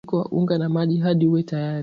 [0.07, 1.79] kanda mchanganyiko wa unga na maji hadi uwe tayari